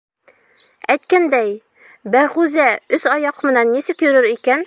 [0.93, 1.51] Әйткәндәй,
[2.15, 2.67] Бәғүзә
[2.99, 4.59] өс аяҡ менән нисек йөрөр икән?